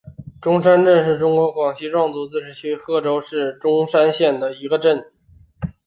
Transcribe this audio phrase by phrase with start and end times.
[0.41, 5.05] 钟山镇是中国广西壮族自治区贺州市钟山县的一个镇。